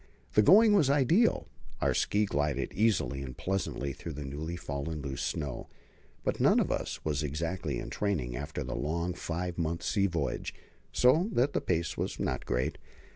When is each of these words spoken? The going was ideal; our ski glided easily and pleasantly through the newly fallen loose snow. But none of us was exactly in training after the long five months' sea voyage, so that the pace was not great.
The 0.33 0.41
going 0.41 0.73
was 0.73 0.89
ideal; 0.89 1.47
our 1.79 1.93
ski 1.93 2.25
glided 2.25 2.73
easily 2.73 3.21
and 3.21 3.37
pleasantly 3.37 3.93
through 3.93 4.13
the 4.13 4.25
newly 4.25 4.55
fallen 4.55 4.99
loose 4.99 5.21
snow. 5.21 5.67
But 6.23 6.39
none 6.39 6.59
of 6.59 6.71
us 6.71 7.05
was 7.05 7.21
exactly 7.21 7.77
in 7.77 7.91
training 7.91 8.35
after 8.35 8.63
the 8.63 8.75
long 8.75 9.13
five 9.13 9.59
months' 9.59 9.85
sea 9.85 10.07
voyage, 10.07 10.55
so 10.91 11.29
that 11.33 11.53
the 11.53 11.61
pace 11.61 11.97
was 11.97 12.19
not 12.19 12.47
great. 12.47 12.79